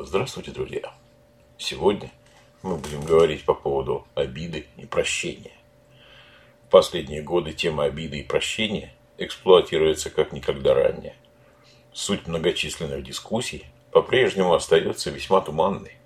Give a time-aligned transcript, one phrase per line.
[0.00, 0.92] Здравствуйте, друзья!
[1.56, 2.12] Сегодня
[2.62, 5.50] мы будем говорить по поводу обиды и прощения.
[6.68, 11.16] В последние годы тема обиды и прощения эксплуатируется как никогда ранее.
[11.92, 15.96] Суть многочисленных дискуссий по-прежнему остается весьма туманной.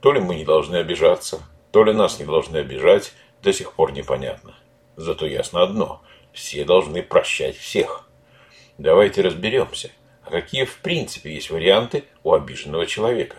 [0.00, 1.42] То ли мы не должны обижаться,
[1.72, 3.12] то ли нас не должны обижать,
[3.42, 4.54] до сих пор непонятно.
[4.96, 6.00] Зато ясно одно–
[6.32, 8.08] все должны прощать всех.
[8.78, 9.90] Давайте разберемся,
[10.30, 13.38] а какие в принципе есть варианты у обиженного человека.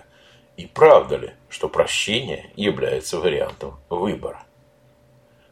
[0.58, 4.44] И правда ли, что прощение является вариантом выбора?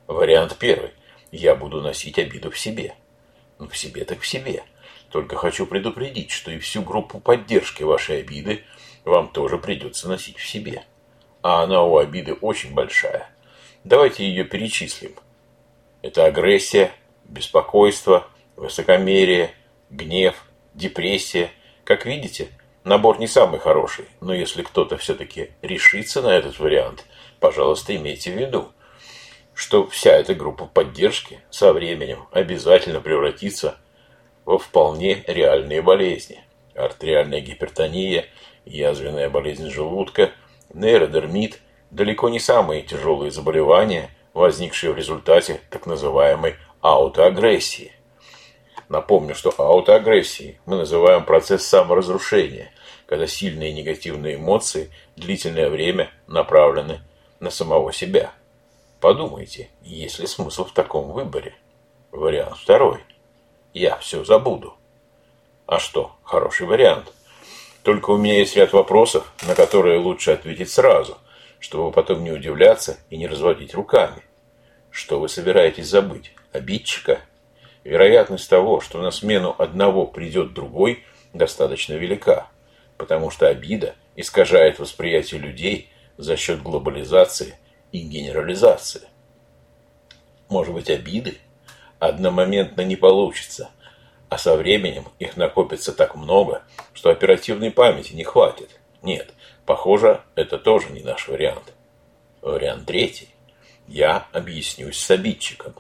[0.05, 0.91] Вариант первый.
[1.31, 2.93] Я буду носить обиду в себе.
[3.57, 4.63] Ну, в себе так в себе.
[5.11, 8.65] Только хочу предупредить, что и всю группу поддержки вашей обиды
[9.05, 10.83] вам тоже придется носить в себе.
[11.41, 13.29] А она у обиды очень большая.
[13.85, 15.15] Давайте ее перечислим.
[16.01, 16.91] Это агрессия,
[17.23, 18.27] беспокойство,
[18.57, 19.51] высокомерие,
[19.89, 21.51] гнев, депрессия.
[21.83, 22.49] Как видите,
[22.83, 27.05] набор не самый хороший, но если кто-то все-таки решится на этот вариант,
[27.39, 28.69] пожалуйста, имейте в виду,
[29.53, 33.77] что вся эта группа поддержки со временем обязательно превратится
[34.45, 36.43] во вполне реальные болезни.
[36.75, 38.25] Артериальная гипертония,
[38.65, 40.31] язвенная болезнь желудка,
[40.73, 41.59] нейродермит–
[41.91, 47.93] далеко не самые тяжелые заболевания, возникшие в результате так называемой аутоагрессии.
[48.89, 52.71] Напомню, что аутоагрессией мы называем процесс саморазрушения,
[53.05, 57.01] когда сильные негативные эмоции длительное время направлены
[57.39, 58.31] на самого себя.
[58.99, 61.55] Подумайте, есть ли смысл в таком выборе?
[62.11, 62.99] Вариант второй.
[63.73, 64.73] Я все забуду.
[65.67, 67.13] А что, хороший вариант.
[67.83, 71.19] Только у меня есть ряд вопросов, на которые лучше ответить сразу,
[71.59, 74.23] чтобы потом не удивляться и не разводить руками.
[74.89, 76.33] Что вы собираетесь забыть?
[76.51, 77.21] Обидчика?
[77.89, 82.47] Вероятность того, что на смену одного придет другой, достаточно велика,
[82.97, 87.57] потому что обида искажает восприятие людей за счет глобализации
[87.91, 89.07] и генерализации.
[90.49, 91.39] Может быть, обиды
[91.97, 93.71] одномоментно не получится,
[94.29, 96.61] а со временем их накопится так много,
[96.93, 98.79] что оперативной памяти не хватит.
[99.01, 99.33] Нет,
[99.65, 101.73] похоже, это тоже не наш вариант.
[102.41, 103.29] Вариант третий.
[103.87, 105.73] Я объяснюсь с обидчиком.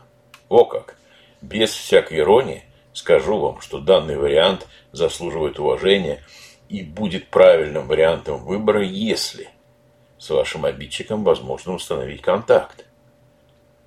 [0.47, 0.98] О как!
[1.41, 2.63] Без всякой иронии
[2.93, 6.23] скажу вам, что данный вариант заслуживает уважения
[6.67, 9.49] и будет правильным вариантом выбора, если
[10.17, 12.85] с вашим обидчиком возможно установить контакт.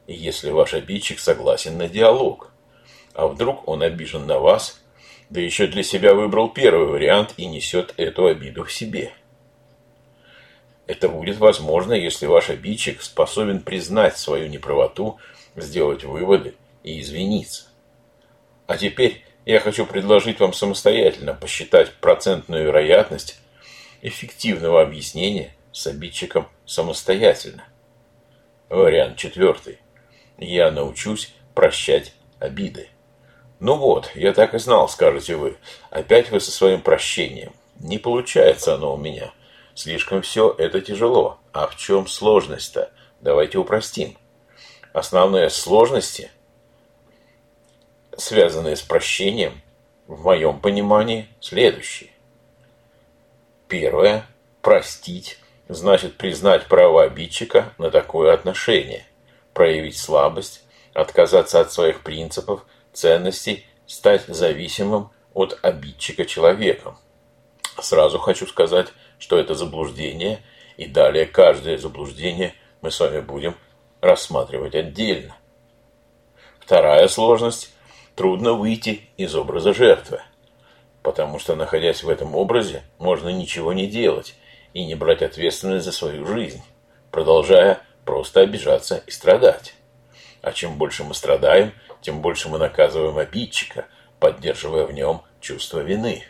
[0.06, 2.50] Если ваш обидчик согласен на диалог.
[3.14, 4.80] А вдруг он обижен на вас,
[5.28, 9.12] да еще для себя выбрал первый вариант и несет эту обиду в себе.
[10.86, 15.18] Это будет возможно, если ваш обидчик способен признать свою неправоту,
[15.54, 17.64] сделать выводы и извиниться.
[18.66, 23.40] А теперь я хочу предложить вам самостоятельно посчитать процентную вероятность
[24.00, 27.64] эффективного объяснения с обидчиком самостоятельно.
[28.68, 29.78] Вариант четвертый.
[30.38, 32.88] Я научусь прощать обиды.
[33.60, 35.56] Ну вот, я так и знал, скажете вы.
[35.90, 37.52] Опять вы со своим прощением.
[37.78, 39.32] Не получается оно у меня.
[39.74, 41.38] Слишком все это тяжело.
[41.52, 42.92] А в чем сложность-то?
[43.20, 44.16] Давайте упростим.
[44.92, 46.30] Основные сложности–
[48.16, 49.60] связанные с прощением,
[50.06, 52.10] в моем понимании, следующие.
[53.68, 54.26] Первое.
[54.60, 59.04] Простить значит признать право обидчика на такое отношение,
[59.54, 60.64] проявить слабость,
[60.94, 66.98] отказаться от своих принципов, ценностей, стать зависимым от обидчика человеком.
[67.80, 70.42] Сразу хочу сказать, что это заблуждение,
[70.76, 73.56] и далее каждое заблуждение мы с вами будем
[74.00, 75.36] рассматривать отдельно.
[76.60, 77.72] Вторая сложность
[78.14, 80.20] трудно выйти из образа жертвы.
[81.02, 84.34] Потому что, находясь в этом образе, можно ничего не делать
[84.72, 86.62] и не брать ответственность за свою жизнь,
[87.10, 89.74] продолжая просто обижаться и страдать.
[90.42, 93.86] А чем больше мы страдаем, тем больше мы наказываем обидчика,
[94.18, 96.24] поддерживая в нем чувство вины.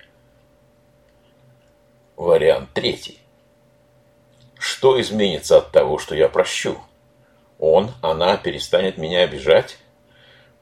[2.16, 3.18] Вариант третий.
[4.58, 6.78] Что изменится от того, что я прощу?
[7.58, 9.78] Он, она перестанет меня обижать?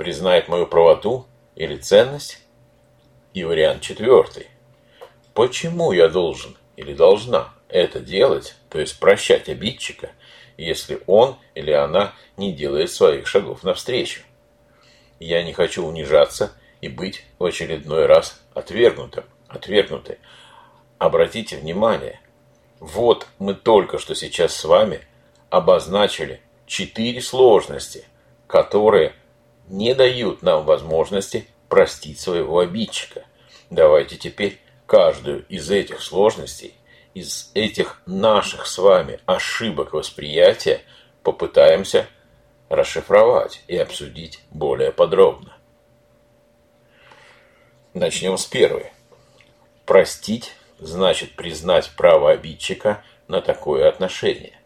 [0.00, 1.26] Признает мою правоту
[1.56, 2.38] или ценность.
[3.34, 4.46] И вариант четвертый.
[5.34, 10.12] Почему я должен или должна это делать, то есть прощать обидчика,
[10.56, 14.22] если он или она не делает своих шагов навстречу?
[15.18, 20.16] Я не хочу унижаться и быть в очередной раз отвергнутым, отвергнутой.
[20.96, 22.20] Обратите внимание,
[22.78, 25.02] вот мы только что сейчас с вами
[25.50, 28.06] обозначили четыре сложности,
[28.46, 29.12] которые
[29.70, 33.24] не дают нам возможности простить своего обидчика.
[33.70, 36.74] Давайте теперь каждую из этих сложностей
[37.14, 40.82] из этих наших с вами ошибок восприятия
[41.22, 42.06] попытаемся
[42.68, 45.56] расшифровать и обсудить более подробно.
[47.94, 48.92] Начнем с первой.
[49.86, 54.58] Простить значит признать право обидчика на такое отношение,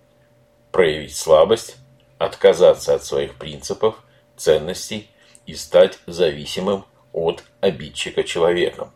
[0.71, 1.77] проявить слабость,
[2.19, 4.04] отказаться от своих принципов,
[4.37, 5.09] ценностей
[5.47, 8.93] и стать зависимым от обидчика человеком.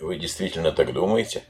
[0.00, 1.44] Вы действительно так думаете?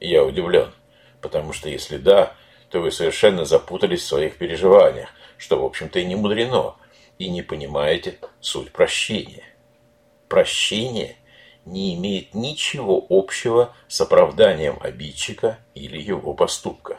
[0.00, 0.72] Я удивлен,
[1.20, 2.34] потому что если да,
[2.70, 6.76] то вы совершенно запутались в своих переживаниях, что, в общем-то, и не мудрено,
[7.18, 9.44] и не понимаете суть прощения.
[10.28, 11.16] Прощение
[11.64, 16.98] не имеет ничего общего с оправданием обидчика или его поступка.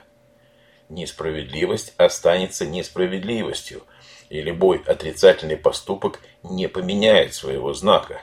[0.89, 3.83] Несправедливость останется несправедливостью,
[4.29, 8.21] и любой отрицательный поступок не поменяет своего знака.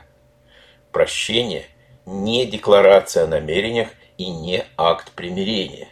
[0.93, 1.67] Прощение
[2.07, 5.89] не декларация о намерениях и не акт примирения.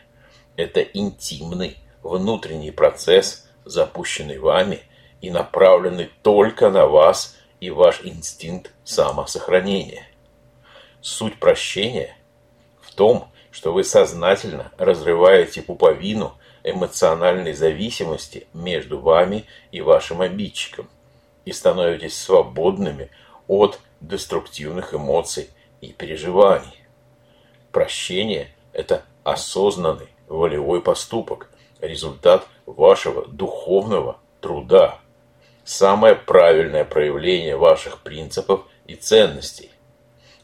[0.56, 4.81] Это интимный, внутренний процесс, запущенный вами
[5.20, 10.06] и направленный только на вас и ваш инстинкт самосохранения.
[11.00, 12.16] Суть прощения
[12.81, 20.88] в том, что вы сознательно разрываете пуповину эмоциональной зависимости между вами и вашим обидчиком
[21.44, 23.11] и становитесь свободными
[23.46, 25.50] от деструктивных эмоций
[25.81, 26.84] и переживаний.
[27.70, 31.50] Прощение– это осознанный волевой поступок,
[31.81, 34.99] результат вашего духовного труда,
[35.64, 39.70] самое правильное проявление ваших принципов и ценностей.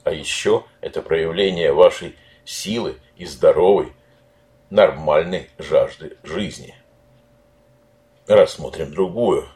[0.04, 3.92] А еще это проявление вашей силы и здоровой,
[4.70, 6.74] нормальной жажды жизни.
[8.26, 9.48] Рассмотрим другую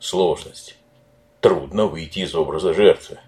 [0.00, 0.76] сложность.
[1.40, 3.18] Трудно выйти из образа жертвы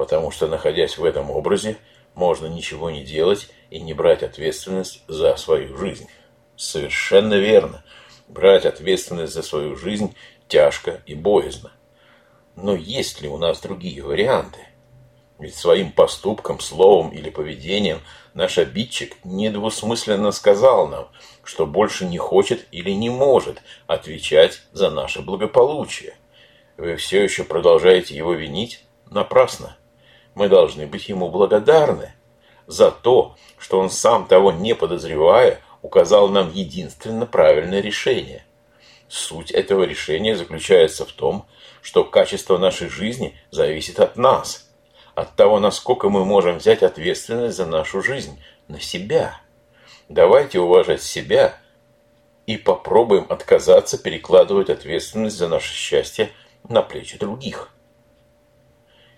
[0.00, 1.76] потому что, находясь в этом образе,
[2.14, 6.08] можно ничего не делать и не брать ответственность за свою жизнь.
[6.56, 7.84] Совершенно верно.
[8.26, 10.16] Брать ответственность за свою жизнь
[10.48, 11.72] тяжко и боязно.
[12.56, 14.60] Но есть ли у нас другие варианты?
[15.40, 18.02] Ведь своим поступком, словом или поведением
[18.34, 21.08] наш обидчик недвусмысленно сказал нам,
[21.42, 26.14] что больше не хочет или не может отвечать за наше благополучие.
[26.76, 28.84] Вы все еще продолжаете его винить?
[29.10, 29.78] Напрасно.
[30.34, 32.12] Мы должны быть ему благодарны
[32.66, 38.44] за то, что он сам того не подозревая, указал нам единственно правильное решение.
[39.08, 41.46] Суть этого решения заключается в том,
[41.80, 44.69] что качество нашей жизни зависит от нас,
[45.20, 49.38] от того, насколько мы можем взять ответственность за нашу жизнь на себя.
[50.08, 51.58] Давайте уважать себя
[52.46, 56.30] и попробуем отказаться перекладывать ответственность за наше счастье
[56.68, 57.68] на плечи других.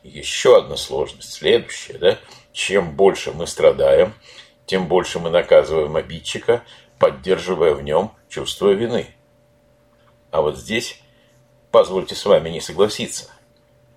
[0.03, 2.19] Еще одна сложность, следующая, да?
[2.53, 4.13] Чем больше мы страдаем,
[4.67, 6.65] тем больше мы наказываем обидчика,
[6.99, 9.07] поддерживая в нем чувство вины.
[10.33, 11.01] А вот здесь,
[11.71, 13.31] позвольте с вами не согласиться,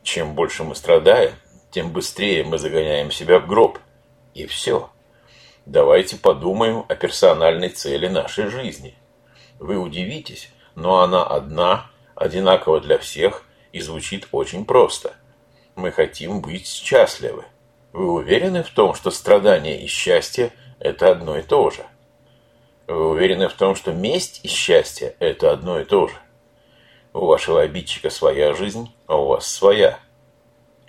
[0.04, 1.34] чем больше мы страдаем,
[1.76, 3.78] тем быстрее мы загоняем себя в гроб.
[4.34, 4.90] И все.
[5.68, 8.96] Давайте подумаем о персональной цели нашей жизни.
[9.60, 13.44] Вы удивитесь, но она одна, одинакова для всех
[13.74, 15.14] и звучит очень просто–
[15.76, 17.44] мы хотим быть счастливы.
[17.92, 21.86] Вы уверены в том, что страдание и счастье– это одно и то же?
[22.88, 26.16] Вы уверены в том, что месть и счастье– это одно и то же?
[27.14, 30.00] У вашего обидчика своя жизнь, а у вас своя.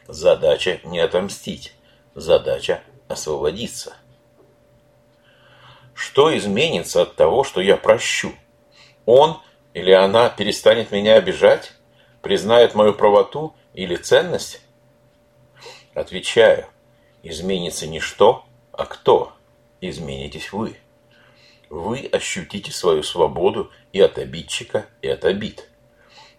[0.09, 1.75] Задача не отомстить,
[2.15, 3.97] задача освободиться.
[5.95, 8.33] Что изменится от того, что я прощу?
[9.05, 9.41] Он
[9.75, 11.73] или она перестанет меня обижать,
[12.23, 14.61] признает мою правоту или ценность?
[15.95, 16.67] Отвечаю,
[17.23, 19.33] изменится не что, а кто.
[19.81, 20.77] Изменитесь вы.
[21.69, 25.69] Вы ощутите свою свободу и от обидчика, и от обид.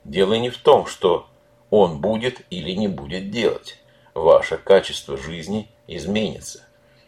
[0.03, 1.27] Дело не в том, что
[1.69, 3.77] он будет или не будет делать.
[4.13, 6.63] Ваше качество жизни изменится.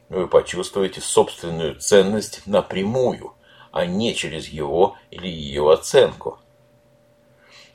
[0.09, 3.33] Вы почувствуете собственную ценность напрямую,
[3.71, 6.39] а не через его или ее оценку,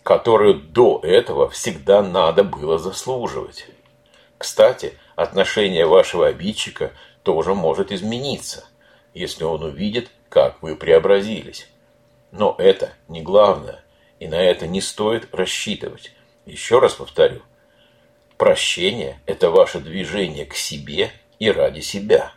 [0.02, 3.66] которую до этого всегда надо было заслуживать.
[4.36, 8.66] Кстати, отношение вашего обидчика тоже может измениться,
[9.14, 11.68] если он увидит, как вы преобразились.
[12.32, 13.84] Но это не главное,
[14.18, 16.12] и на это не стоит рассчитывать.
[16.46, 17.42] Еще раз повторю,
[18.36, 22.32] прощение– это ваше движение к себе и ради себя.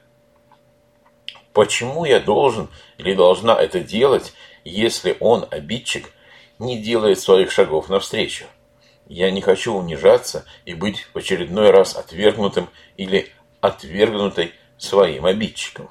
[1.51, 4.33] Почему я должен или должна это делать,
[4.63, 6.11] если он, обидчик,
[6.59, 8.45] не делает своих шагов навстречу?
[9.07, 15.89] Я не хочу унижаться и быть в очередной раз отвергнутым или отвергнутой своим обидчиком.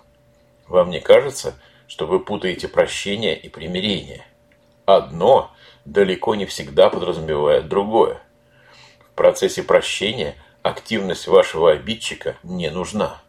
[0.68, 4.26] Вам не кажется, что вы путаете прощение и примирение?
[4.86, 5.50] Одно
[5.84, 8.22] далеко не всегда подразумевает другое.
[9.00, 13.20] В процессе прощения активность вашего обидчика не нужна.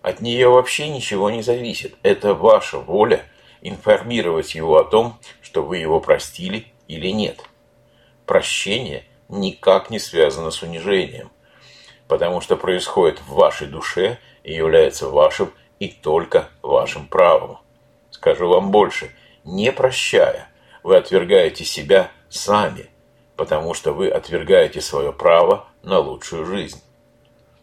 [0.00, 1.96] От нее вообще ничего не зависит.
[2.02, 3.26] Это ваша воля
[3.60, 7.44] информировать его о том, что вы его простили или нет.
[8.24, 11.30] Прощение никак не связано с унижением,
[12.08, 17.58] потому что происходит в вашей душе и является вашим и только вашим правом.
[18.10, 20.49] Скажу вам больше, не прощая,
[20.82, 22.90] вы отвергаете себя сами,
[23.36, 26.82] потому что вы отвергаете свое право на лучшую жизнь.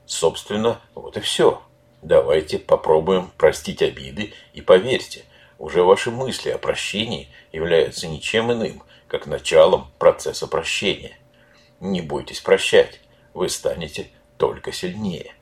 [0.06, 1.62] Собственно, вот и все.
[2.02, 5.26] Давайте попробуем простить обиды и поверьте,
[5.58, 11.18] уже ваши мысли о прощении являются ничем иным, как началом процесса прощения.
[11.80, 13.02] Не бойтесь прощать,
[13.34, 15.34] вы станете только сильнее.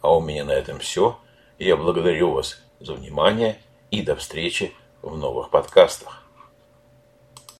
[0.00, 1.18] А у меня на этом все.
[1.58, 3.58] Я благодарю вас за внимание
[3.90, 6.23] и до встречи в новых подкастах.